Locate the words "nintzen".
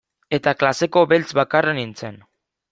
1.83-2.21